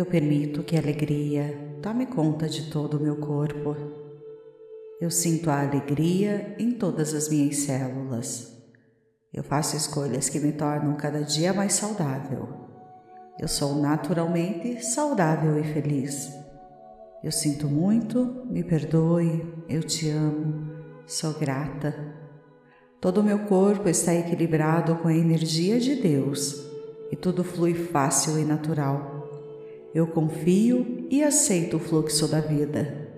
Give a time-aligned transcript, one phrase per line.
[0.00, 3.76] Eu permito que a alegria tome conta de todo o meu corpo.
[4.98, 8.50] Eu sinto a alegria em todas as minhas células.
[9.30, 12.48] Eu faço escolhas que me tornam cada dia mais saudável.
[13.38, 16.32] Eu sou naturalmente saudável e feliz.
[17.22, 20.72] Eu sinto muito, me perdoe, eu te amo,
[21.06, 21.94] sou grata.
[23.02, 26.66] Todo o meu corpo está equilibrado com a energia de Deus
[27.12, 29.19] e tudo flui fácil e natural.
[29.92, 33.08] Eu confio e aceito o fluxo da vida.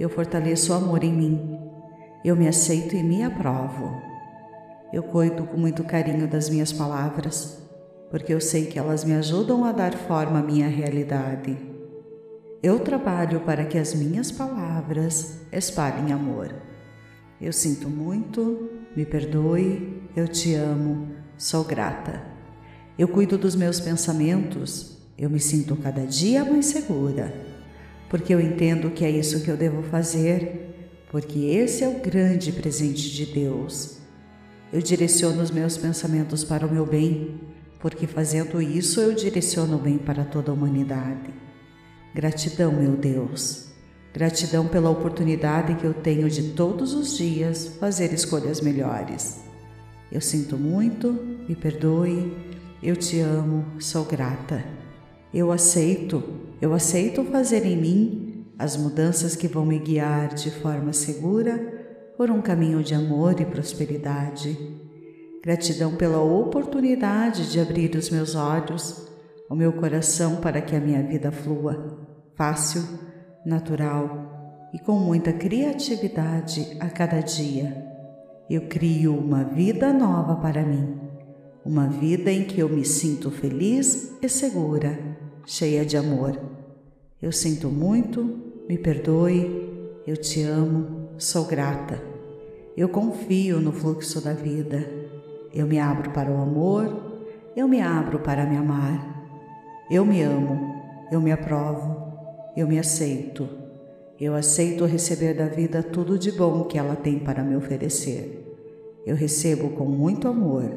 [0.00, 1.60] Eu fortaleço o amor em mim.
[2.24, 4.00] Eu me aceito e me aprovo.
[4.90, 7.62] Eu cuido com muito carinho das minhas palavras,
[8.10, 11.54] porque eu sei que elas me ajudam a dar forma à minha realidade.
[12.62, 16.54] Eu trabalho para que as minhas palavras espalhem amor.
[17.38, 22.22] Eu sinto muito, me perdoe, eu te amo, sou grata.
[22.98, 27.34] Eu cuido dos meus pensamentos eu me sinto cada dia mais segura,
[28.08, 32.52] porque eu entendo que é isso que eu devo fazer, porque esse é o grande
[32.52, 33.98] presente de Deus.
[34.72, 37.40] Eu direciono os meus pensamentos para o meu bem,
[37.80, 41.32] porque fazendo isso eu direciono o bem para toda a humanidade.
[42.14, 43.66] Gratidão, meu Deus.
[44.12, 49.40] Gratidão pela oportunidade que eu tenho de todos os dias fazer escolhas melhores.
[50.10, 51.12] Eu sinto muito,
[51.48, 52.34] me perdoe,
[52.82, 54.64] eu te amo, sou grata.
[55.36, 56.24] Eu aceito,
[56.62, 61.58] eu aceito fazer em mim as mudanças que vão me guiar de forma segura
[62.16, 64.56] por um caminho de amor e prosperidade.
[65.44, 69.06] Gratidão pela oportunidade de abrir os meus olhos,
[69.50, 71.98] o meu coração para que a minha vida flua
[72.34, 72.82] fácil,
[73.44, 77.86] natural e com muita criatividade a cada dia.
[78.48, 80.98] Eu crio uma vida nova para mim,
[81.62, 85.15] uma vida em que eu me sinto feliz e segura
[85.46, 86.38] cheia de amor.
[87.22, 92.02] Eu sinto muito, me perdoe, eu te amo, sou grata.
[92.76, 94.86] Eu confio no fluxo da vida.
[95.54, 97.22] Eu me abro para o amor,
[97.56, 99.14] eu me abro para me amar.
[99.88, 100.74] Eu me amo,
[101.10, 102.12] eu me aprovo,
[102.56, 103.48] eu me aceito.
[104.20, 108.42] Eu aceito receber da vida tudo de bom que ela tem para me oferecer.
[109.06, 110.74] Eu recebo com muito amor.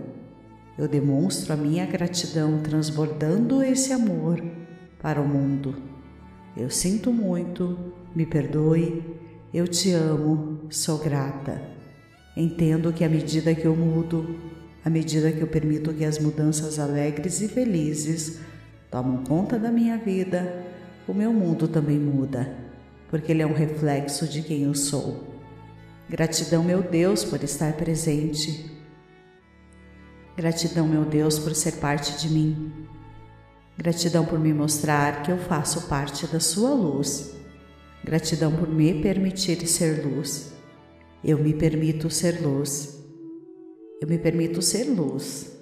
[0.80, 4.42] Eu demonstro a minha gratidão transbordando esse amor
[5.02, 5.76] para o mundo.
[6.56, 7.78] Eu sinto muito,
[8.16, 9.04] me perdoe,
[9.54, 11.62] eu te amo, sou grata.
[12.34, 14.38] Entendo que à medida que eu mudo,
[14.86, 18.40] à medida que eu permito que as mudanças alegres e felizes
[18.90, 20.66] tomam conta da minha vida,
[21.06, 22.56] o meu mundo também muda,
[23.10, 25.28] porque ele é um reflexo de quem eu sou.
[26.10, 28.79] Gratidão, meu Deus, por estar presente.
[30.40, 32.72] Gratidão, meu Deus, por ser parte de mim.
[33.78, 37.36] Gratidão por me mostrar que eu faço parte da sua luz.
[38.06, 40.54] Gratidão por me permitir ser luz.
[41.22, 43.04] Eu me permito ser luz.
[44.02, 45.60] Eu me permito ser luz.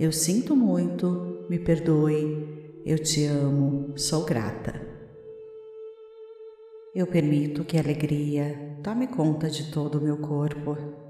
[0.00, 4.80] Eu sinto muito, me perdoe, eu te amo, sou grata.
[6.94, 11.03] Eu permito que a alegria tome conta de todo o meu corpo.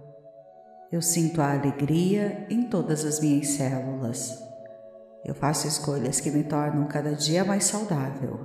[0.94, 4.32] Eu sinto a alegria em todas as minhas células.
[5.24, 8.38] Eu faço escolhas que me tornam cada dia mais saudável.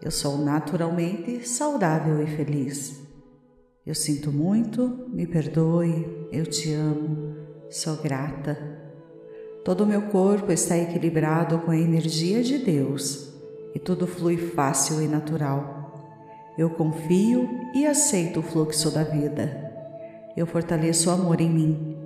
[0.00, 3.00] Eu sou naturalmente saudável e feliz.
[3.84, 7.34] Eu sinto muito, me perdoe, eu te amo,
[7.68, 8.56] sou grata.
[9.64, 13.34] Todo o meu corpo está equilibrado com a energia de Deus
[13.74, 16.14] e tudo flui fácil e natural.
[16.56, 19.65] Eu confio e aceito o fluxo da vida.
[20.36, 21.96] Eu fortaleço o amor em mim.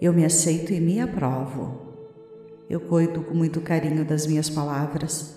[0.00, 1.86] Eu me aceito e me aprovo.
[2.70, 5.36] Eu cuido com muito carinho das minhas palavras,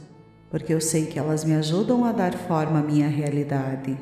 [0.49, 3.97] porque eu sei que elas me ajudam a dar forma à minha realidade.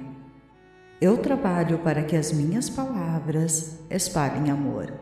[1.01, 4.93] Eu trabalho para que as minhas palavras espalhem amor.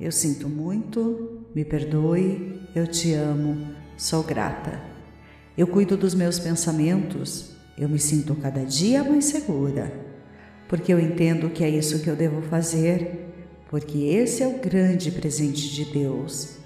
[0.00, 4.80] Eu sinto muito, me perdoe, eu te amo, sou grata.
[5.56, 10.07] Eu cuido dos meus pensamentos, eu me sinto cada dia mais segura,
[10.68, 13.26] porque eu entendo que é isso que eu devo fazer,
[13.68, 16.58] porque esse é o grande presente de Deus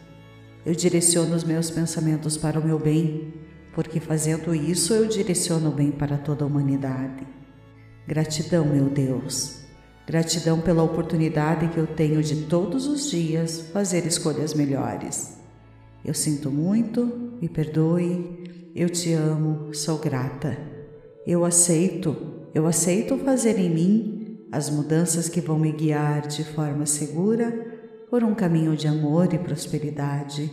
[0.64, 3.34] eu direciono os meus pensamentos para o meu bem,
[3.74, 7.26] porque fazendo isso eu direciono o bem para toda a humanidade.
[8.06, 9.62] Gratidão, meu Deus.
[10.06, 15.36] Gratidão pela oportunidade que eu tenho de todos os dias fazer escolhas melhores.
[16.04, 17.06] Eu sinto muito,
[17.40, 20.56] me perdoe, eu te amo, sou grata.
[21.26, 26.84] Eu aceito, eu aceito fazer em mim as mudanças que vão me guiar de forma
[26.84, 27.50] segura
[28.10, 30.50] por um caminho de amor e prosperidade.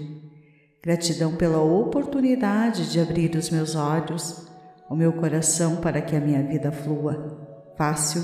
[0.82, 4.48] Gratidão pela oportunidade de abrir os meus olhos,
[4.90, 7.38] o meu coração para que a minha vida flua,
[7.78, 8.24] fácil,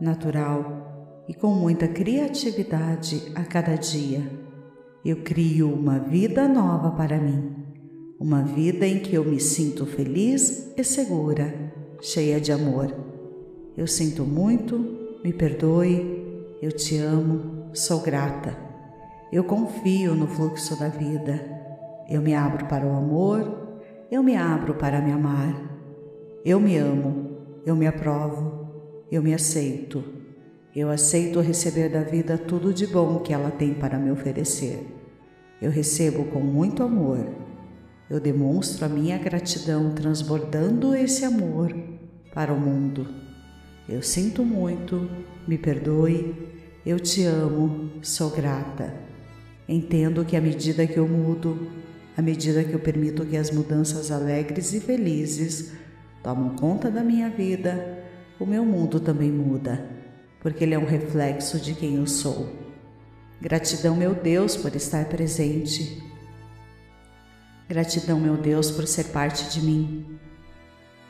[0.00, 4.28] natural e com muita criatividade a cada dia.
[5.04, 7.54] Eu crio uma vida nova para mim,
[8.18, 13.03] uma vida em que eu me sinto feliz e segura, cheia de amor.
[13.76, 18.56] Eu sinto muito, me perdoe, eu te amo, sou grata.
[19.32, 21.54] Eu confio no fluxo da vida
[22.08, 23.80] eu me abro para o amor,
[24.10, 25.72] eu me abro para me amar.
[26.44, 30.04] Eu me amo, eu me aprovo, eu me aceito.
[30.76, 34.86] Eu aceito receber da vida tudo de bom que ela tem para me oferecer.
[35.62, 37.26] Eu recebo com muito amor.
[38.10, 41.74] Eu demonstro a minha gratidão transbordando esse amor
[42.34, 43.23] para o mundo.
[43.88, 45.10] Eu sinto muito,
[45.46, 46.34] me perdoe,
[46.86, 48.94] eu te amo, sou grata.
[49.68, 51.70] Entendo que à medida que eu mudo,
[52.16, 55.72] à medida que eu permito que as mudanças alegres e felizes
[56.22, 58.04] tomam conta da minha vida,
[58.40, 59.86] o meu mundo também muda,
[60.40, 62.48] porque ele é um reflexo de quem eu sou.
[63.40, 66.02] Gratidão, meu Deus, por estar presente.
[67.68, 70.18] Gratidão, meu Deus, por ser parte de mim.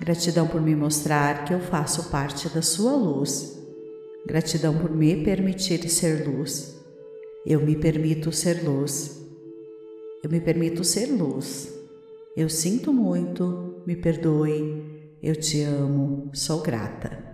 [0.05, 3.59] Gratidão por me mostrar que eu faço parte da sua luz.
[4.27, 6.79] Gratidão por me permitir ser luz.
[7.47, 9.27] Eu me permito ser luz.
[10.23, 11.73] Eu me permito ser luz.
[12.37, 17.25] Eu sinto muito, me perdoe, eu te amo, sou grata.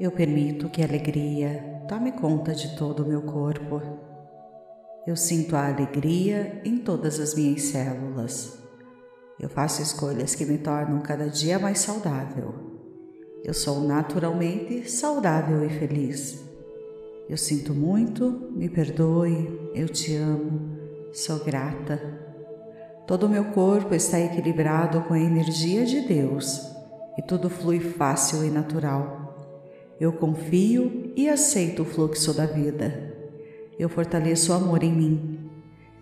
[0.00, 3.82] Eu permito que a alegria tome conta de todo o meu corpo.
[5.06, 8.61] Eu sinto a alegria em todas as minhas células.
[9.40, 12.54] Eu faço escolhas que me tornam cada dia mais saudável.
[13.44, 16.40] Eu sou naturalmente saudável e feliz.
[17.28, 20.72] Eu sinto muito, me perdoe, eu te amo,
[21.12, 22.00] Sou grata.
[23.06, 26.58] Todo o meu corpo está equilibrado com a energia de Deus
[27.18, 29.36] e tudo flui fácil e natural.
[30.00, 33.14] Eu confio e aceito o fluxo da vida.
[33.78, 35.50] Eu fortaleço o amor em mim.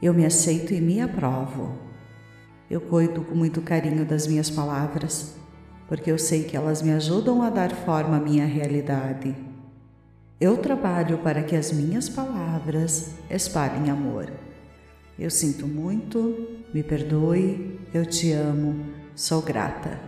[0.01, 1.90] Eu me aceito e me aprovo.
[2.71, 5.35] Eu cuido com muito carinho das minhas palavras,
[5.89, 9.35] porque eu sei que elas me ajudam a dar forma à minha realidade.
[10.41, 14.31] Eu trabalho para que as minhas palavras espalhem amor.
[15.19, 19.99] Eu sinto muito, me perdoe, eu te amo, sou grata.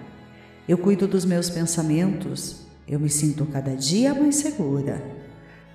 [0.68, 5.02] Eu cuido dos meus pensamentos, eu me sinto cada dia mais segura,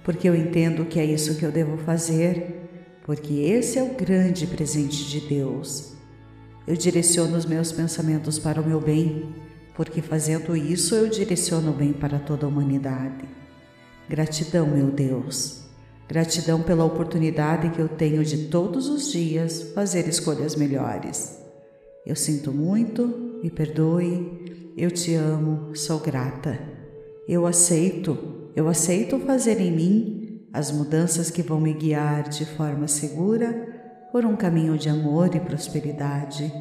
[0.06, 4.48] porque eu entendo que é isso que eu devo fazer, porque esse é o grande
[4.48, 5.97] presente de Deus.
[6.68, 9.34] Eu direciono os meus pensamentos para o meu bem,
[9.74, 13.24] porque fazendo isso eu direciono o bem para toda a humanidade.
[14.10, 15.62] Gratidão, meu Deus.
[16.10, 21.38] Gratidão pela oportunidade que eu tenho de todos os dias fazer escolhas melhores.
[22.06, 26.60] Eu sinto muito, me perdoe, eu te amo, sou grata.
[27.30, 32.90] Eu aceito, eu aceito fazer em mim as mudanças que vão me guiar de forma
[32.90, 33.77] segura
[34.12, 36.52] por um caminho de amor e prosperidade.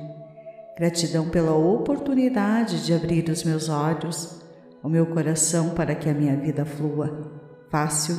[0.76, 4.40] Gratidão pela oportunidade de abrir os meus olhos,
[4.82, 8.16] o meu coração para que a minha vida flua fácil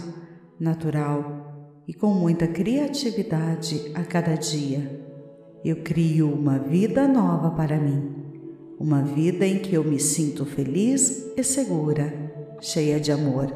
[0.60, 5.06] natural e com muita criatividade a cada dia.
[5.64, 8.14] Eu crio uma vida nova para mim,
[8.80, 12.14] uma vida em que eu me sinto feliz e segura,
[12.60, 13.54] cheia de amor.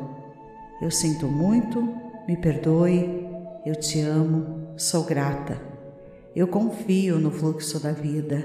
[0.81, 1.81] Eu sinto muito,
[2.27, 3.27] me perdoe,
[3.65, 5.61] eu te amo, sou grata.
[6.35, 8.43] Eu confio no fluxo da vida.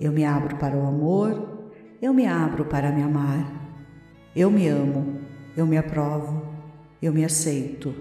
[0.00, 1.70] Eu me abro para o amor,
[2.00, 3.68] eu me abro para me amar.
[4.34, 5.18] Eu me amo,
[5.56, 6.42] eu me aprovo,
[7.02, 7.94] eu me aceito.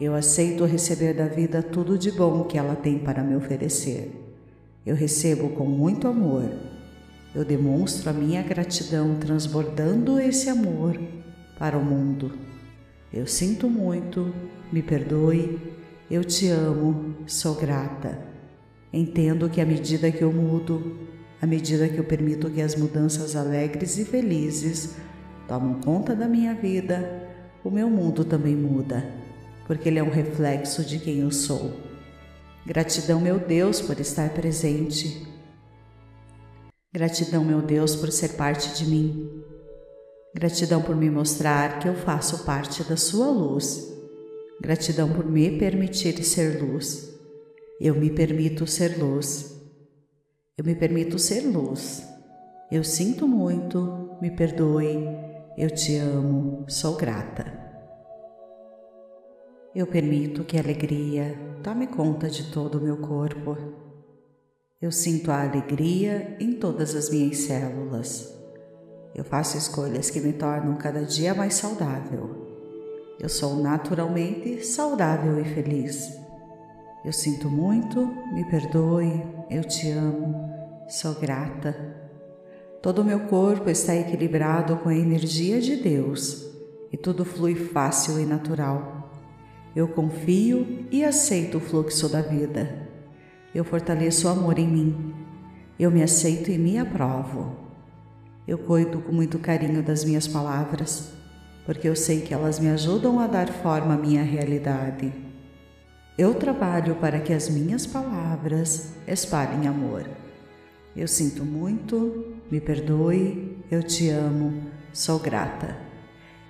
[0.00, 4.36] Eu aceito receber da vida tudo de bom que ela tem para me oferecer.
[4.86, 6.44] Eu recebo com muito amor.
[7.34, 11.00] Eu demonstro a minha gratidão transbordando esse amor
[11.58, 12.32] para o mundo.
[13.12, 14.32] Eu sinto muito,
[14.72, 15.58] me perdoe,
[16.12, 18.18] eu te amo, sou grata.
[18.92, 20.98] Entendo que à medida que eu mudo,
[21.40, 24.96] à medida que eu permito que as mudanças alegres e felizes
[25.48, 27.30] tomam conta da minha vida,
[27.64, 29.02] o meu mundo também muda,
[29.66, 31.72] porque ele é um reflexo de quem eu sou.
[32.66, 35.26] Gratidão, meu Deus, por estar presente.
[36.92, 39.42] Gratidão, meu Deus, por ser parte de mim.
[40.34, 43.91] Gratidão por me mostrar que eu faço parte da sua luz.
[44.62, 47.18] Gratidão por me permitir ser luz.
[47.80, 49.60] Eu me permito ser luz.
[50.56, 52.06] Eu me permito ser luz.
[52.70, 55.04] Eu sinto muito, me perdoe,
[55.58, 57.44] eu te amo, sou grata.
[59.74, 63.58] Eu permito que a alegria tome conta de todo o meu corpo.
[64.80, 68.32] Eu sinto a alegria em todas as minhas células.
[69.12, 72.41] Eu faço escolhas que me tornam cada dia mais saudável.
[73.22, 76.18] Eu sou naturalmente saudável e feliz.
[77.04, 80.50] Eu sinto muito, me perdoe, eu te amo,
[80.88, 81.72] sou grata.
[82.82, 86.50] Todo o meu corpo está equilibrado com a energia de Deus
[86.90, 89.08] e tudo flui fácil e natural.
[89.74, 92.88] Eu confio e aceito o fluxo da vida.
[93.54, 95.14] Eu fortaleço o amor em mim.
[95.78, 97.56] Eu me aceito e me aprovo.
[98.48, 101.21] Eu cuido com muito carinho das minhas palavras,
[101.64, 105.12] porque eu sei que elas me ajudam a dar forma à minha realidade.
[106.18, 110.04] Eu trabalho para que as minhas palavras espalhem amor.
[110.94, 114.52] Eu sinto muito, me perdoe, eu te amo,
[114.92, 115.76] sou grata.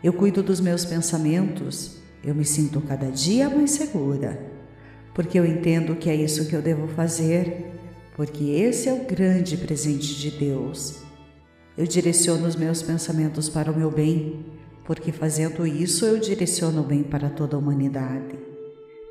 [0.02, 4.40] Eu cuido dos meus pensamentos, eu me sinto cada dia mais segura,
[5.14, 7.66] porque eu entendo que é isso que eu devo fazer,
[8.16, 11.02] porque esse é o grande presente de Deus.
[11.78, 14.44] Eu direciono os meus pensamentos para o meu bem,
[14.84, 18.38] porque fazendo isso eu direciono o bem para toda a humanidade.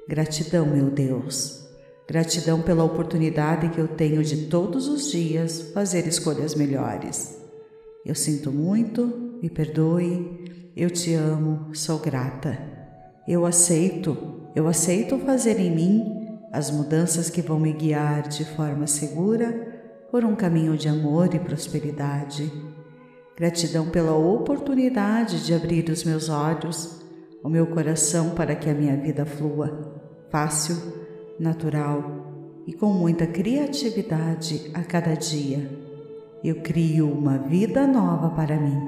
[0.08, 1.62] Gratidão, meu Deus.
[2.08, 7.40] Gratidão pela oportunidade que eu tenho de todos os dias fazer escolhas melhores.
[8.06, 12.58] Eu sinto muito, me perdoe, eu te amo, sou grata.
[13.28, 14.18] Eu aceito,
[14.56, 19.72] eu aceito fazer em mim as mudanças que vão me guiar de forma segura
[20.12, 22.52] por um caminho de amor e prosperidade.
[23.42, 27.02] Gratidão pela oportunidade de abrir os meus olhos,
[27.44, 30.76] o meu coração para que a minha vida flua fácil,
[31.40, 35.68] natural e com muita criatividade a cada dia.
[36.44, 38.80] Eu crio uma vida nova para mim,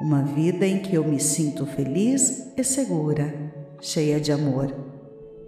[0.00, 3.34] uma vida em que eu me sinto feliz e segura,
[3.80, 4.72] cheia de amor.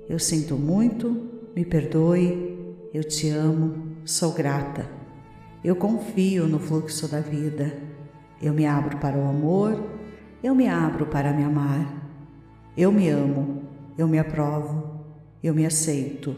[0.09, 2.59] Eu sinto muito, me perdoe,
[2.93, 4.91] eu te amo, sou grata.
[5.63, 7.94] Eu confio no fluxo da vida.
[8.45, 9.83] Eu me abro para o amor,
[10.43, 12.11] eu me abro para me amar.
[12.77, 13.63] Eu me amo,
[13.97, 15.01] eu me aprovo,
[15.43, 16.37] eu me aceito.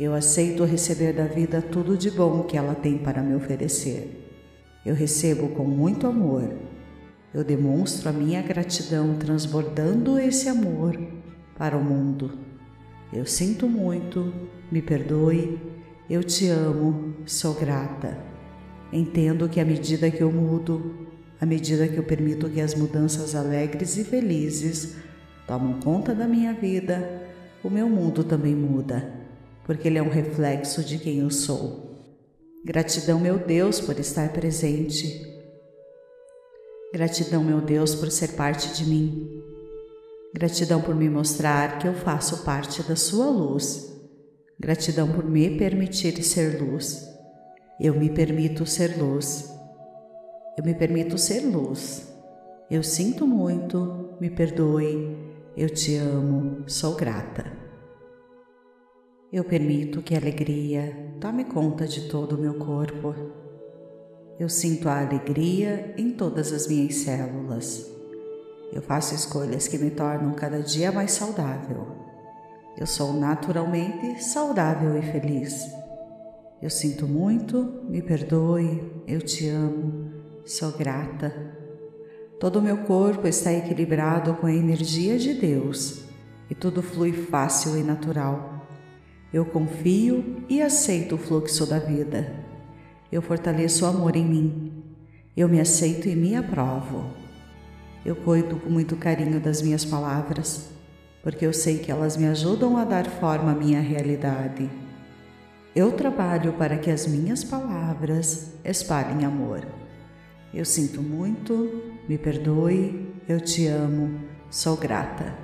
[0.00, 4.32] Eu aceito receber da vida tudo de bom que ela tem para me oferecer.
[4.82, 6.50] Eu recebo com muito amor.
[7.34, 10.98] Eu demonstro a minha gratidão transbordando esse amor
[11.58, 12.32] para o mundo.
[13.12, 14.32] Eu sinto muito,
[14.72, 15.60] me perdoe,
[16.08, 18.16] eu te amo, sou grata.
[18.90, 21.04] Entendo que à medida que eu mudo,
[21.40, 24.96] à medida que eu permito que as mudanças alegres e felizes
[25.46, 27.22] tomam conta da minha vida,
[27.62, 29.12] o meu mundo também muda,
[29.64, 31.86] porque ele é um reflexo de quem eu sou.
[32.64, 35.24] Gratidão, meu Deus, por estar presente.
[36.92, 39.42] Gratidão, meu Deus, por ser parte de mim.
[40.34, 43.92] Gratidão por me mostrar que eu faço parte da sua luz.
[44.58, 47.06] Gratidão por me permitir ser luz.
[47.80, 49.55] Eu me permito ser luz.
[50.56, 52.10] Eu me permito ser luz.
[52.70, 55.14] Eu sinto muito, me perdoe,
[55.54, 57.44] eu te amo, sou grata.
[59.30, 63.14] Eu permito que a alegria tome conta de todo o meu corpo.
[64.40, 67.86] Eu sinto a alegria em todas as minhas células.
[68.72, 71.86] Eu faço escolhas que me tornam cada dia mais saudável.
[72.78, 75.70] Eu sou naturalmente saudável e feliz.
[76.62, 80.15] Eu sinto muito, me perdoe, eu te amo,
[80.46, 81.34] sou grata.
[82.38, 86.04] Todo o meu corpo está equilibrado com a energia de Deus
[86.48, 88.64] e tudo flui fácil e natural.
[89.32, 92.32] Eu confio e aceito o fluxo da vida.
[93.10, 94.84] Eu fortaleço o amor em mim.
[95.36, 97.10] Eu me aceito e me aprovo.
[98.04, 100.68] Eu cuido com muito carinho das minhas palavras,
[101.24, 104.70] porque eu sei que elas me ajudam a dar forma à minha realidade.
[105.74, 109.85] Eu trabalho para que as minhas palavras espalhem amor.
[110.56, 115.36] Eu sinto muito, me perdoe, eu te amo, sou grata.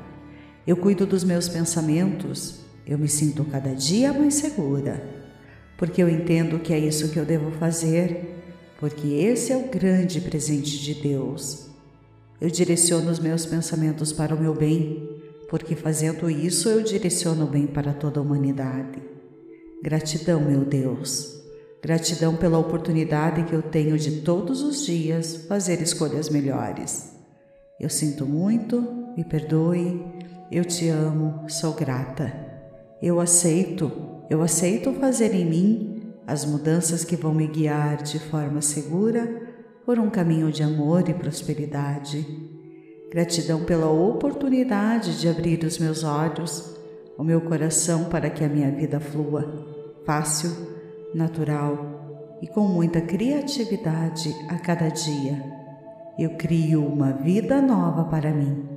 [0.66, 5.06] Eu cuido dos meus pensamentos, eu me sinto cada dia mais segura,
[5.76, 8.42] porque eu entendo que é isso que eu devo fazer,
[8.80, 11.68] porque esse é o grande presente de Deus.
[12.40, 17.50] Eu direciono os meus pensamentos para o meu bem, porque fazendo isso eu direciono o
[17.50, 18.98] bem para toda a humanidade.
[19.82, 21.41] Gratidão, meu Deus.
[21.82, 27.12] Gratidão pela oportunidade que eu tenho de todos os dias fazer escolhas melhores.
[27.80, 28.80] Eu sinto muito,
[29.16, 30.00] me perdoe,
[30.48, 32.32] eu te amo, sou grata.
[33.02, 33.90] Eu aceito,
[34.30, 39.42] eu aceito fazer em mim as mudanças que vão me guiar de forma segura
[39.84, 42.24] por um caminho de amor e prosperidade.
[43.10, 46.76] Gratidão pela oportunidade de abrir os meus olhos,
[47.18, 49.66] o meu coração para que a minha vida flua,
[50.06, 50.71] fácil,
[51.14, 55.42] natural e com muita criatividade a cada dia.
[56.18, 58.68] Eu crio uma vida nova para mim,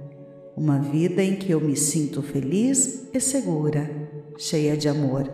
[0.56, 3.90] uma vida em que eu me sinto feliz e segura,
[4.38, 5.30] cheia de amor.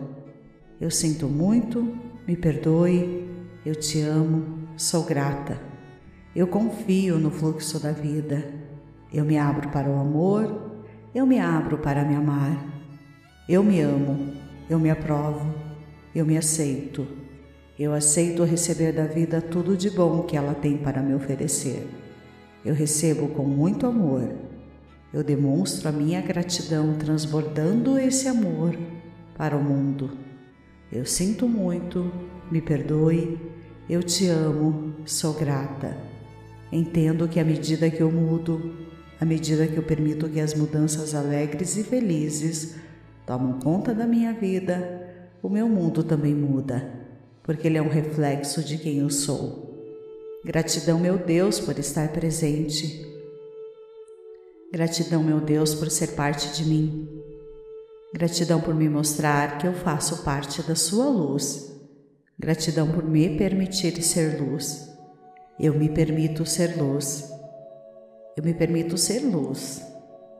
[0.80, 3.28] Eu sinto muito, me perdoe,
[3.64, 5.60] eu te amo, sou grata.
[6.34, 8.44] Eu confio no fluxo da vida.
[9.12, 10.72] Eu me abro para o amor,
[11.14, 12.66] eu me abro para me amar.
[13.48, 14.32] Eu me amo,
[14.70, 15.54] eu me aprovo,
[16.14, 17.06] eu me aceito.
[17.78, 21.88] Eu aceito receber da vida tudo de bom que ela tem para me oferecer.
[22.64, 24.28] Eu recebo com muito amor.
[25.12, 28.76] Eu demonstro a minha gratidão transbordando esse amor
[29.36, 30.16] para o mundo.
[30.90, 32.12] Eu sinto muito,
[32.50, 33.38] me perdoe,
[33.88, 35.96] eu te amo, sou grata.
[36.70, 38.74] Entendo que à medida que eu mudo,
[39.20, 42.76] à medida que eu permito que as mudanças alegres e felizes
[43.26, 45.01] tomam conta da minha vida,
[45.42, 46.88] o meu mundo também muda,
[47.42, 49.72] porque ele é um reflexo de quem eu sou.
[50.44, 53.04] Gratidão, meu Deus, por estar presente.
[54.72, 57.08] Gratidão, meu Deus, por ser parte de mim.
[58.14, 61.72] Gratidão por me mostrar que eu faço parte da Sua luz.
[62.38, 64.88] Gratidão por me permitir ser luz.
[65.58, 67.28] Eu me permito ser luz.
[68.36, 69.82] Eu me permito ser luz.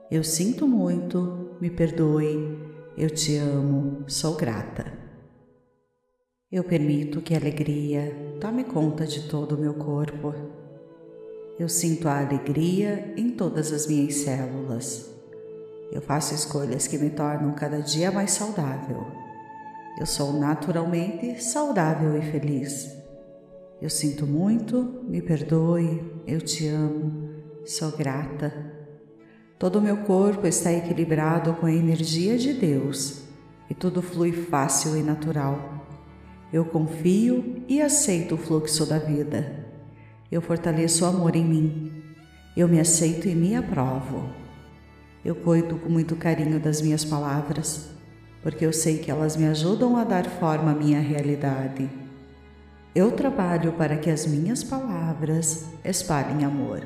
[0.09, 2.72] Eu sinto muito, me perdoe.
[2.95, 4.85] Eu te amo, sou grata.
[6.51, 10.31] Eu permito que a alegria tome conta de todo o meu corpo.
[11.57, 15.09] Eu sinto a alegria em todas as minhas células.
[15.91, 19.07] Eu faço escolhas que me tornam cada dia mais saudável.
[19.99, 22.95] Eu sou naturalmente saudável e feliz.
[23.81, 27.27] Eu sinto muito, me perdoe, eu te amo,
[27.65, 28.72] sou grata.
[29.63, 33.23] Todo o meu corpo está equilibrado com a energia de Deus
[33.69, 35.87] e tudo flui fácil e natural.
[36.51, 39.65] Eu confio e aceito o fluxo da vida.
[40.29, 42.03] Eu fortaleço o amor em mim.
[42.57, 44.27] Eu me aceito e me aprovo.
[45.23, 47.87] Eu cuido com muito carinho das minhas palavras,
[48.41, 51.89] porque eu sei que elas me ajudam a dar forma à minha realidade.
[52.93, 56.85] Eu trabalho para que as minhas palavras espalhem amor.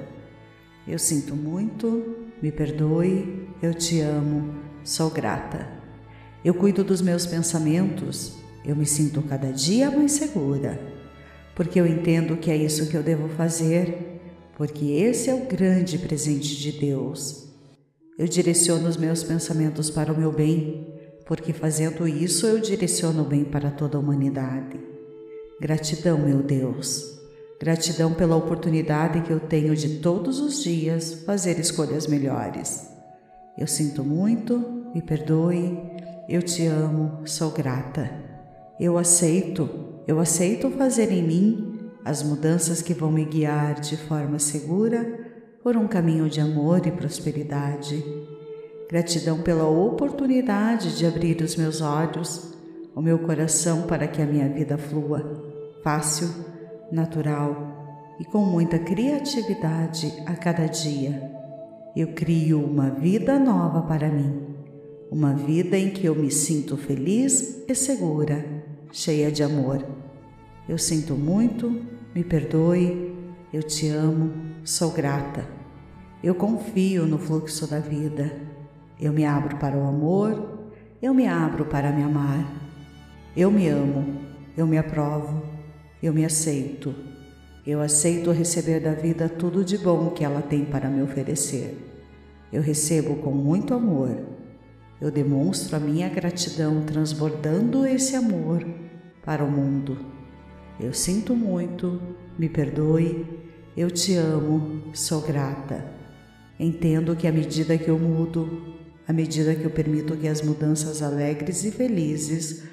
[0.88, 5.68] Eu sinto muito, me perdoe, eu te amo, sou grata.
[6.44, 10.80] Eu cuido dos meus pensamentos, eu me sinto cada dia mais segura,
[11.56, 14.22] porque eu entendo que é isso que eu devo fazer,
[14.56, 17.48] porque esse é o grande presente de Deus
[18.18, 20.88] eu direciono os meus pensamentos para o meu bem,
[21.28, 24.80] porque fazendo isso eu direciono o bem para toda a humanidade.
[25.62, 27.17] Gratidão, meu Deus.
[27.60, 32.88] Gratidão pela oportunidade que eu tenho de todos os dias fazer escolhas melhores.
[33.58, 35.76] Eu sinto muito, me perdoe,
[36.30, 38.12] eu te amo, sou grata.
[38.80, 39.68] Eu aceito,
[40.08, 45.20] eu aceito fazer em mim as mudanças que vão me guiar de forma segura
[45.64, 48.06] por um caminho de amor e prosperidade.
[48.88, 52.56] Gratidão pela oportunidade de abrir os meus olhos,
[52.96, 55.44] o meu coração para que a minha vida flua,
[55.84, 56.30] fácil,
[56.92, 61.32] natural e com muita criatividade a cada dia.
[61.96, 64.56] Eu crio uma vida nova para mim,
[65.12, 68.46] uma vida em que eu me sinto feliz e segura,
[68.92, 69.86] cheia de amor.
[70.68, 71.82] Eu sinto muito,
[72.14, 73.16] me perdoe,
[73.54, 75.48] eu te amo, sou grata.
[76.24, 78.32] Eu confio no fluxo da vida.
[79.00, 80.70] Eu me abro para o amor,
[81.02, 82.46] eu me abro para me amar.
[83.36, 84.20] Eu me amo,
[84.58, 85.44] eu me aprovo,
[86.02, 86.94] eu me aceito.
[87.66, 91.78] Eu aceito receber da vida tudo de bom que ela tem para me oferecer.
[92.52, 94.16] Eu recebo com muito amor.
[95.02, 98.66] Eu demonstro a minha gratidão transbordando esse amor
[99.24, 99.98] para o mundo.
[100.80, 102.02] Eu sinto muito,
[102.38, 103.26] me perdoe,
[103.76, 105.86] eu te amo, sou grata.
[106.60, 108.76] Entendo que à medida que eu mudo,
[109.08, 112.64] à medida que eu permito que as mudanças alegres e felizes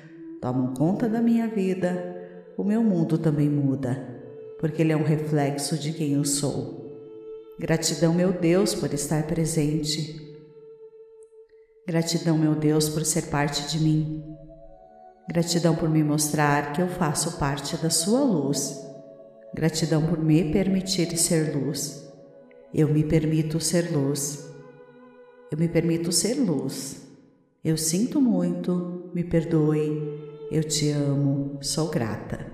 [0.41, 2.24] tomam conta da minha vida,
[2.57, 4.23] o meu mundo também muda,
[4.59, 6.85] porque ele é um reflexo de quem eu sou.
[7.59, 10.21] Gratidão, meu Deus, por estar presente.
[11.87, 14.25] Gratidão, meu Deus, por ser parte de mim.
[15.29, 18.81] Gratidão por me mostrar que eu faço parte da Sua luz.
[19.55, 22.05] Gratidão por me permitir ser luz.
[22.73, 24.45] Eu me permito ser luz.
[25.51, 27.07] Eu me permito ser luz.
[27.65, 30.24] Eu sinto muito, me perdoe.
[30.55, 32.47] Eu te amo, sou grata.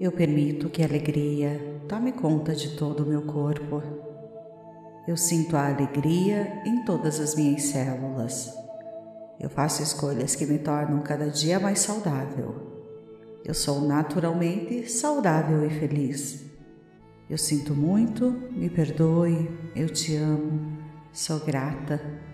[0.00, 3.80] Eu permito que a alegria tome conta de todo o meu corpo.
[5.06, 8.52] Eu sinto a alegria em todas as minhas células.
[9.38, 12.96] Eu faço escolhas que me tornam cada dia mais saudável.
[13.44, 16.44] Eu sou naturalmente saudável e feliz.
[17.30, 20.76] Eu sinto muito, me perdoe, eu te amo,
[21.12, 22.33] sou grata.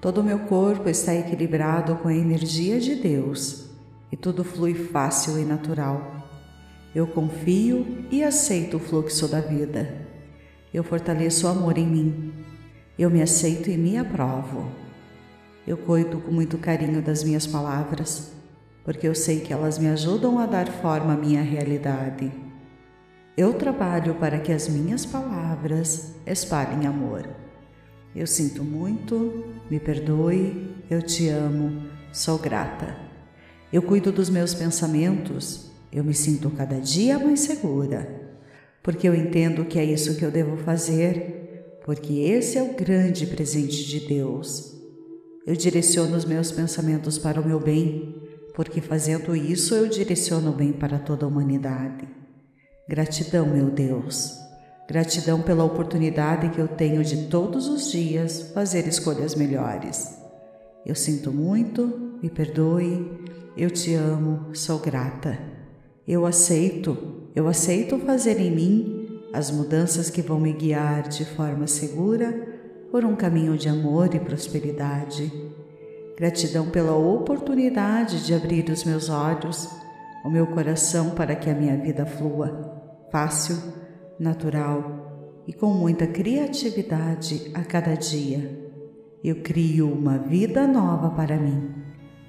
[0.00, 3.68] Todo o meu corpo está equilibrado com a energia de Deus
[4.12, 6.28] e tudo flui fácil e natural.
[6.94, 10.06] Eu confio e aceito o fluxo da vida.
[10.72, 12.32] Eu fortaleço o amor em mim.
[12.96, 14.70] Eu me aceito e me aprovo.
[15.66, 18.32] Eu cuido com muito carinho das minhas palavras,
[18.84, 22.32] porque eu sei que elas me ajudam a dar forma à minha realidade.
[23.36, 27.47] Eu trabalho para que as minhas palavras espalhem amor.
[28.14, 32.96] Eu sinto muito, me perdoe, eu te amo, sou grata.
[33.72, 38.32] Eu cuido dos meus pensamentos, eu me sinto cada dia mais segura,
[38.82, 43.26] porque eu entendo que é isso que eu devo fazer, porque esse é o grande
[43.26, 44.74] presente de Deus.
[45.46, 48.22] Eu direciono os meus pensamentos para o meu bem,
[48.54, 52.08] porque fazendo isso eu direciono o bem para toda a humanidade.
[52.88, 54.47] Gratidão, meu Deus.
[54.88, 60.16] Gratidão pela oportunidade que eu tenho de todos os dias fazer escolhas melhores.
[60.86, 63.06] Eu sinto muito, me perdoe,
[63.54, 65.38] eu te amo, sou grata.
[66.06, 71.66] Eu aceito, eu aceito fazer em mim as mudanças que vão me guiar de forma
[71.66, 72.32] segura
[72.90, 75.30] por um caminho de amor e prosperidade.
[76.16, 79.68] Gratidão pela oportunidade de abrir os meus olhos,
[80.24, 82.80] o meu coração para que a minha vida flua
[83.12, 83.87] fácil
[84.18, 88.70] natural e com muita criatividade a cada dia.
[89.22, 91.72] Eu crio uma vida nova para mim,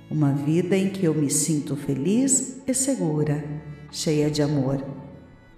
[0.10, 3.44] uma vida em que eu me sinto feliz e segura,
[3.92, 4.84] cheia de amor.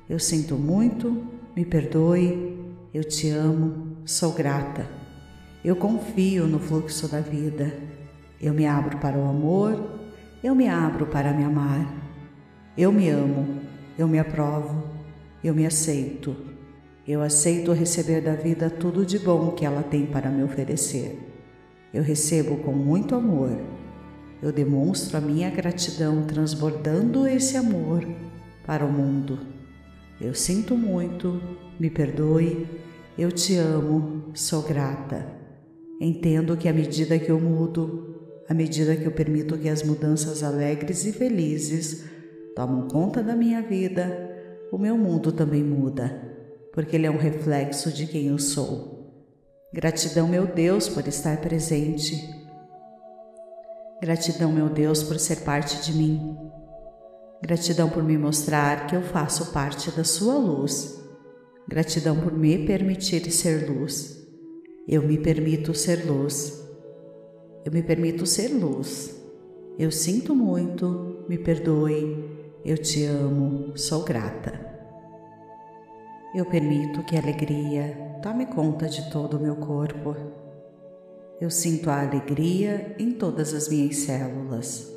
[0.10, 2.58] Eu sinto muito, me perdoe,
[2.94, 4.86] eu te amo, sou grata.
[5.64, 7.74] Eu confio no fluxo da vida.
[8.42, 10.00] Eu me abro para o amor,
[10.44, 11.96] eu me abro para me amar.
[12.76, 13.60] Eu me amo,
[13.98, 14.84] eu me aprovo,
[15.44, 16.36] eu me aceito.
[17.08, 21.18] Eu aceito receber da vida tudo de bom que ela tem para me oferecer.
[21.94, 23.60] Eu recebo com muito amor.
[24.42, 28.08] Eu demonstro a minha gratidão transbordando esse amor
[28.66, 29.40] para o mundo.
[30.20, 31.42] Eu sinto muito,
[31.80, 32.68] me perdoe,
[33.18, 35.28] eu te amo, sou grata.
[36.00, 38.16] Entendo que à medida que eu mudo,
[38.48, 42.06] à medida que eu permito que as mudanças alegres e felizes
[42.56, 44.31] tomam conta da minha vida,
[44.72, 46.10] o meu mundo também muda,
[46.72, 49.28] porque ele é um reflexo de quem eu sou.
[49.74, 52.16] Gratidão, meu Deus, por estar presente.
[54.02, 56.38] Gratidão, meu Deus, por ser parte de mim.
[57.42, 60.98] Gratidão por me mostrar que eu faço parte da sua luz.
[61.68, 64.26] Gratidão por me permitir ser luz.
[64.88, 66.62] Eu me permito ser luz.
[67.66, 69.22] Eu me permito ser luz.
[69.78, 72.31] Eu sinto muito, me perdoe,
[72.64, 74.54] eu te amo, sou grata.
[76.36, 80.16] Eu permito que a alegria tome conta de todo o meu corpo.
[81.40, 84.90] Eu sinto a alegria em todas as minhas células.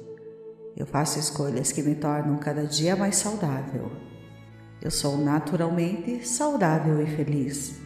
[0.76, 3.90] Eu faço escolhas que me tornam cada dia mais saudável.
[4.82, 7.80] Eu sou naturalmente saudável e feliz.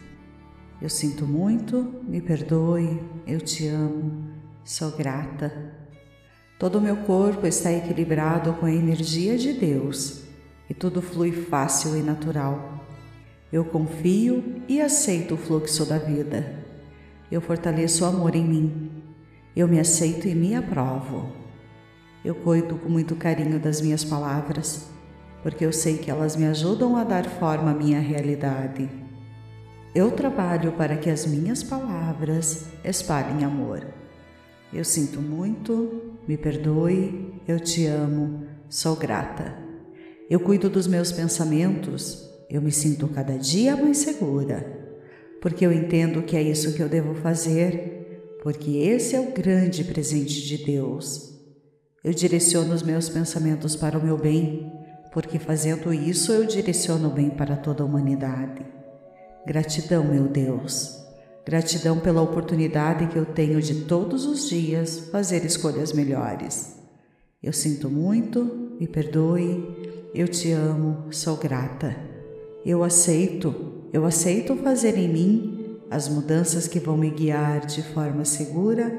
[0.81, 4.27] Eu sinto muito, me perdoe, eu te amo,
[4.63, 5.78] sou grata.
[6.59, 10.23] Todo o meu corpo está equilibrado com a energia de Deus
[10.69, 12.85] e tudo flui fácil e natural.
[13.49, 16.65] Eu confio e aceito o fluxo da vida.
[17.31, 18.91] Eu fortaleço o amor em mim.
[19.55, 21.31] Eu me aceito e me aprovo.
[22.25, 24.89] Eu cuido com muito carinho das minhas palavras,
[25.41, 28.89] porque eu sei que elas me ajudam a dar forma à minha realidade.
[29.95, 33.87] Eu trabalho para que as minhas palavras espalhem amor.
[34.73, 39.57] Eu sinto muito, me perdoe, eu te amo, sou grata.
[40.29, 44.63] Eu cuido dos meus pensamentos, eu me sinto cada dia mais segura,
[45.41, 49.83] porque eu entendo que é isso que eu devo fazer, porque esse é o grande
[49.83, 51.33] presente de Deus.
[52.03, 54.71] Eu direciono os meus pensamentos para o meu bem,
[55.11, 58.63] porque fazendo isso eu direciono o bem para toda a humanidade.
[59.47, 60.98] Gratidão, meu Deus.
[61.45, 66.77] Gratidão pela oportunidade que eu tenho de todos os dias fazer escolhas melhores.
[67.41, 71.95] Eu sinto muito, me perdoe, eu te amo, sou grata.
[72.65, 78.25] Eu aceito, eu aceito fazer em mim as mudanças que vão me guiar de forma
[78.25, 78.91] segura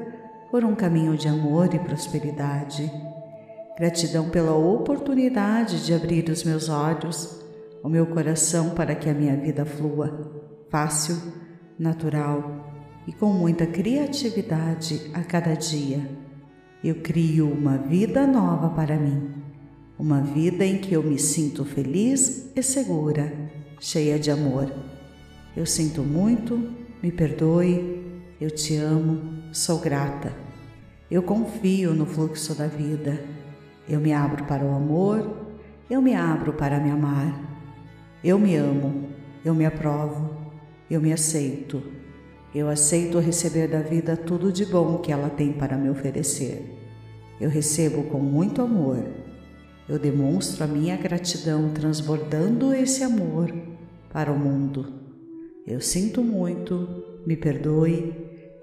[0.49, 2.91] por um caminho de amor e prosperidade.
[3.77, 7.39] Gratidão pela oportunidade de abrir os meus olhos,
[7.81, 11.15] o meu coração para que a minha vida flua fácil
[11.81, 12.71] natural
[13.07, 16.07] e com muita criatividade a cada dia.
[16.83, 19.31] Eu crio uma vida nova para mim,
[19.97, 23.33] uma vida em que eu me sinto feliz e segura,
[23.79, 24.71] cheia de amor.
[25.57, 27.99] Eu sinto muito, me perdoe,
[28.39, 30.31] eu te amo, sou grata.
[31.09, 33.23] Eu confio no fluxo da vida.
[33.89, 35.35] Eu me abro para o amor,
[35.89, 37.49] eu me abro para me amar.
[38.23, 39.09] Eu me amo,
[39.43, 40.40] eu me aprovo,
[40.93, 41.81] eu me aceito.
[42.53, 46.77] Eu aceito receber da vida tudo de bom que ela tem para me oferecer.
[47.39, 49.01] Eu recebo com muito amor.
[49.87, 53.53] Eu demonstro a minha gratidão transbordando esse amor
[54.11, 54.93] para o mundo.
[55.65, 58.13] Eu sinto muito, me perdoe,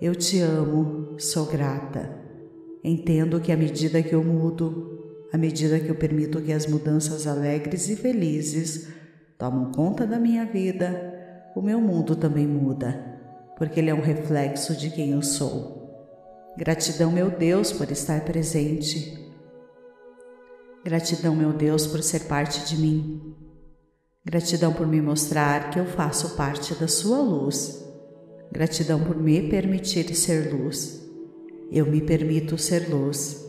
[0.01, 2.14] eu te amo, sou grata.
[2.85, 7.27] Entendo que à medida que eu mudo, à medida que eu permito que as mudanças
[7.27, 8.88] alegres e felizes
[9.38, 11.18] tomam conta da minha vida,
[11.59, 13.09] o meu mundo também muda
[13.59, 15.77] porque Ele é um reflexo de quem eu sou.
[16.57, 19.18] Gratidão, meu Deus, por estar presente.
[20.85, 23.35] Gratidão, meu Deus, por ser parte de mim.
[24.25, 27.85] Gratidão por me mostrar que eu faço parte da Sua luz.
[28.53, 31.05] Gratidão por me permitir ser luz.
[31.71, 33.44] Eu me permito ser luz.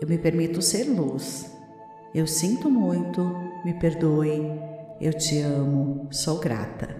[0.00, 1.50] Eu me permito ser luz.
[2.14, 3.20] Eu sinto muito,
[3.64, 4.40] me perdoe,
[5.00, 6.94] eu te amo, sou grata.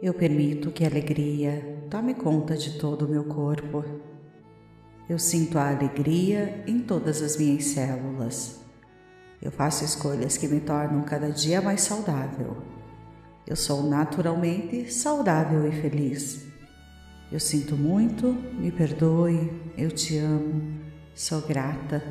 [0.00, 3.84] Eu permito que a alegria tome conta de todo o meu corpo.
[5.08, 8.60] Eu sinto a alegria em todas as minhas células.
[9.42, 12.56] Eu faço escolhas que me tornam cada dia mais saudável.
[13.46, 16.46] Eu sou naturalmente saudável e feliz.
[17.30, 20.80] Eu sinto muito, me perdoe, eu te amo,
[21.14, 22.02] sou grata.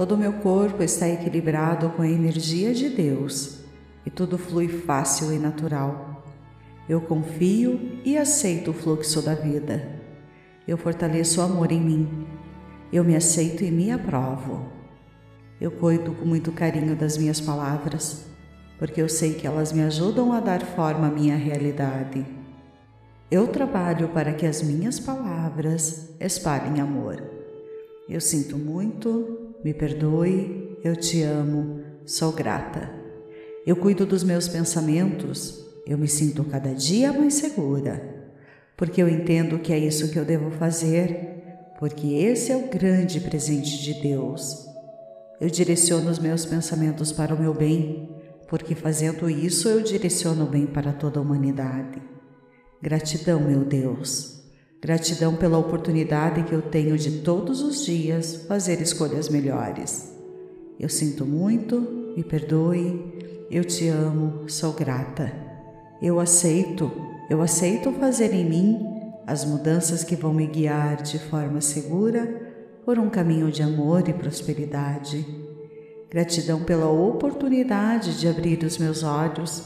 [0.00, 3.58] Todo o meu corpo está equilibrado com a energia de Deus
[4.06, 6.24] e tudo flui fácil e natural.
[6.88, 9.86] Eu confio e aceito o fluxo da vida.
[10.66, 12.26] Eu fortaleço o amor em mim.
[12.90, 14.72] Eu me aceito e me aprovo.
[15.60, 18.24] Eu cuido com muito carinho das minhas palavras,
[18.78, 22.24] porque eu sei que elas me ajudam a dar forma à minha realidade.
[23.30, 27.22] Eu trabalho para que as minhas palavras espalhem amor.
[28.08, 32.90] Eu sinto muito, me perdoe, eu te amo, sou grata.
[33.66, 38.32] Eu cuido dos meus pensamentos, eu me sinto cada dia mais segura,
[38.76, 43.20] porque eu entendo que é isso que eu devo fazer, porque esse é o grande
[43.20, 44.66] presente de Deus.
[45.40, 48.08] Eu direciono os meus pensamentos para o meu bem,
[48.48, 52.02] porque fazendo isso eu direciono o bem para toda a humanidade.
[52.82, 54.39] Gratidão, meu Deus.
[54.82, 60.10] Gratidão pela oportunidade que eu tenho de todos os dias fazer escolhas melhores.
[60.78, 65.30] Eu sinto muito, me perdoe, eu te amo, sou grata.
[66.00, 66.90] Eu aceito,
[67.28, 68.78] eu aceito fazer em mim
[69.26, 72.50] as mudanças que vão me guiar de forma segura
[72.82, 75.26] por um caminho de amor e prosperidade.
[76.10, 79.62] Gratidão pela oportunidade de abrir os meus olhos,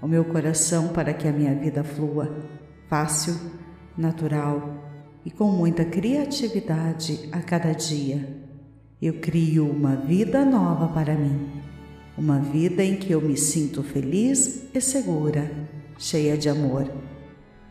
[0.00, 2.34] o meu coração para que a minha vida flua
[2.88, 3.34] fácil,
[3.96, 4.90] natural
[5.24, 8.42] e com muita criatividade a cada dia.
[9.00, 11.48] Eu crio uma vida nova para mim,
[12.16, 15.50] uma vida em que eu me sinto feliz e segura
[15.98, 16.90] cheia de amor.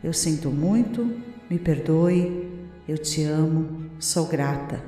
[0.04, 1.18] Eu sinto muito,
[1.50, 2.52] me perdoe,
[2.88, 4.84] eu te amo, sou grata.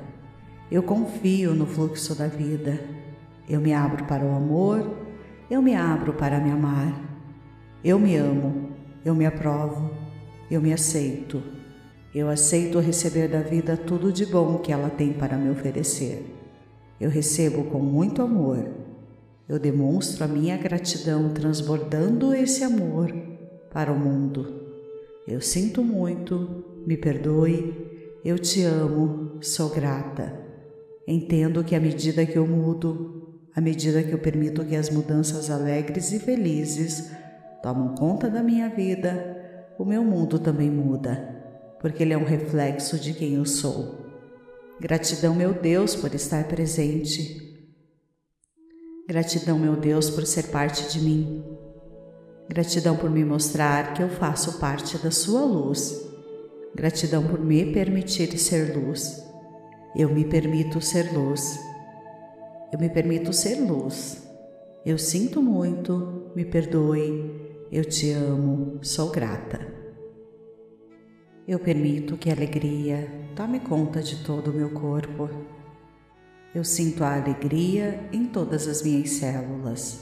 [0.70, 2.80] Eu confio no fluxo da vida.
[3.48, 4.98] Eu me abro para o amor,
[5.50, 7.00] eu me abro para me amar.
[7.84, 8.70] Eu me amo,
[9.04, 9.90] eu me aprovo,
[10.50, 11.42] eu me aceito.
[12.14, 16.34] Eu aceito receber da vida tudo de bom que ela tem para me oferecer.
[17.00, 18.86] Eu recebo com muito amor
[19.48, 23.12] eu demonstro a minha gratidão transbordando esse amor
[23.72, 24.66] para o mundo.
[25.26, 30.36] Eu sinto muito, me perdoe, eu te amo, sou grata.
[31.06, 35.48] Entendo que à medida que eu mudo, à medida que eu permito que as mudanças
[35.48, 37.12] alegres e felizes
[37.62, 39.35] tomam conta da minha vida,
[39.78, 44.06] o meu mundo também muda, porque ele é um reflexo de quem eu sou.
[44.80, 47.46] Gratidão, meu Deus, por estar presente
[49.08, 51.44] Gratidão, meu Deus, por ser parte de mim.
[52.48, 56.04] Gratidão por me mostrar que eu faço parte da Sua luz.
[56.74, 59.24] Gratidão por me permitir ser luz.
[59.96, 61.56] Eu me permito ser luz.
[62.72, 64.28] Eu me permito ser luz.
[64.84, 67.35] Eu sinto muito, me perdoe,
[67.70, 69.74] eu te amo, sou grata.
[71.46, 75.28] Eu permito que a alegria tome conta de todo o meu corpo
[76.56, 80.00] eu sinto a alegria em todas as minhas células.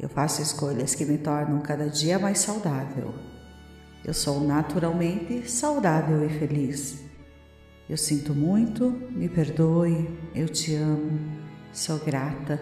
[0.00, 3.12] Eu faço escolhas que me tornam cada dia mais saudável.
[4.02, 7.04] Eu sou naturalmente saudável e feliz.
[7.86, 11.20] Eu sinto muito, me perdoe, eu te amo,
[11.70, 12.58] sou grata.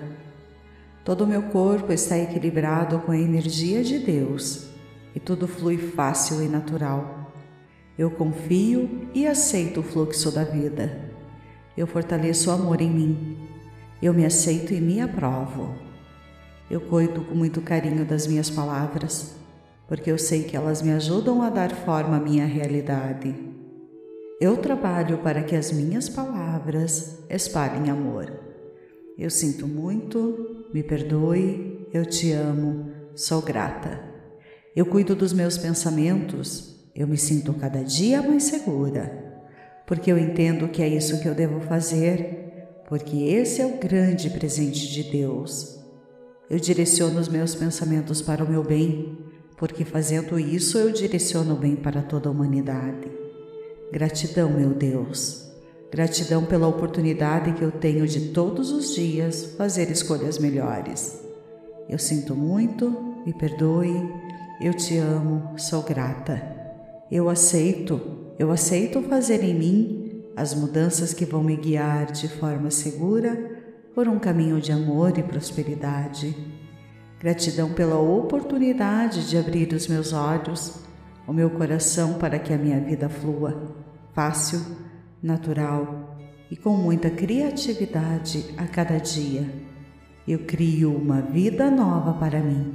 [1.06, 4.66] Todo o meu corpo está equilibrado com a energia de Deus
[5.14, 7.32] e tudo flui fácil e natural.
[7.96, 11.12] Eu confio e aceito o fluxo da vida.
[11.76, 13.48] Eu fortaleço o amor em mim.
[14.02, 15.76] Eu me aceito e me aprovo.
[16.68, 19.36] Eu cuido com muito carinho das minhas palavras,
[19.86, 23.32] porque eu sei que elas me ajudam a dar forma à minha realidade.
[24.40, 28.45] Eu trabalho para que as minhas palavras espalhem amor.
[29.18, 33.98] Eu sinto muito, me perdoe, eu te amo, sou grata.
[34.74, 39.40] Eu cuido dos meus pensamentos, eu me sinto cada dia mais segura,
[39.86, 42.52] porque eu entendo que é isso que eu devo fazer,
[42.86, 45.80] porque esse é o grande presente de Deus.
[46.50, 49.18] Eu direciono os meus pensamentos para o meu bem,
[49.56, 53.10] porque fazendo isso eu direciono o bem para toda a humanidade.
[53.90, 55.45] Gratidão, meu Deus.
[55.96, 61.18] Gratidão pela oportunidade que eu tenho de todos os dias fazer escolhas melhores.
[61.88, 64.06] Eu sinto muito, me perdoe,
[64.60, 66.42] eu te amo, sou grata.
[67.10, 67.98] Eu aceito,
[68.38, 73.62] eu aceito fazer em mim as mudanças que vão me guiar de forma segura
[73.94, 76.36] por um caminho de amor e prosperidade.
[77.18, 80.78] Gratidão pela oportunidade de abrir os meus olhos,
[81.26, 83.74] o meu coração para que a minha vida flua,
[84.12, 84.60] fácil,
[85.22, 86.18] natural
[86.50, 89.48] e com muita criatividade a cada dia.
[90.26, 92.74] Eu crio uma vida nova para mim,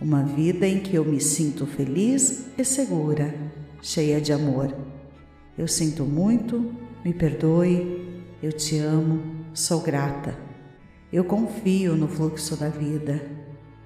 [0.00, 3.34] uma vida em que eu me sinto feliz e segura,
[3.80, 4.74] cheia de amor.
[5.56, 6.72] Eu sinto muito,
[7.04, 9.22] me perdoe, eu te amo,
[9.54, 10.36] sou grata.
[11.12, 13.24] Eu confio no fluxo da vida.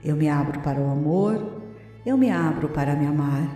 [0.02, 1.62] Eu me abro para o amor,
[2.06, 3.54] eu me abro para me amar.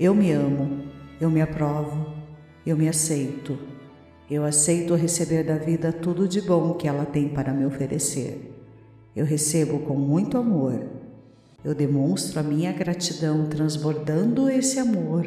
[0.00, 0.84] Eu me amo,
[1.20, 2.17] eu me aprovo,
[2.68, 3.58] eu me aceito.
[4.30, 8.52] Eu aceito receber da vida tudo de bom que ela tem para me oferecer.
[9.16, 10.86] Eu recebo com muito amor.
[11.64, 15.26] Eu demonstro a minha gratidão transbordando esse amor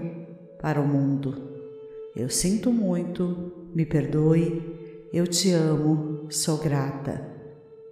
[0.61, 1.49] para o mundo.
[2.15, 4.61] Eu sinto muito, me perdoe,
[5.11, 7.27] eu te amo, sou grata.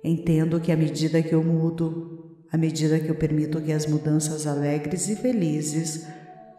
[0.04, 4.46] Entendo que à medida que eu mudo, à medida que eu permito que as mudanças
[4.46, 6.06] alegres e felizes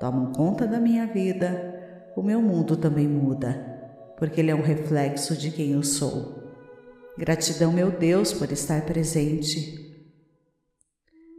[0.01, 1.70] tomam conta da minha vida,
[2.17, 3.55] o meu mundo também muda,
[4.19, 6.41] porque ele é um reflexo de quem eu sou.
[7.17, 9.79] Gratidão, meu Deus, por estar presente.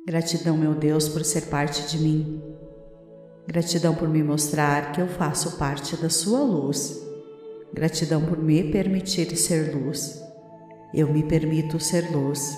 [0.05, 2.41] Gratidão, meu Deus, por ser parte de mim.
[3.47, 7.01] Gratidão por me mostrar que eu faço parte da Sua luz.
[7.73, 10.21] Gratidão por me permitir ser luz.
[10.93, 12.57] Eu me permito ser luz.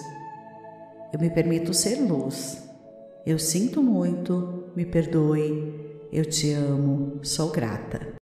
[1.14, 2.64] Eu me permito ser luz.
[3.26, 5.83] Eu sinto muito, me perdoe,
[6.14, 8.08] eu te amo, sou grata.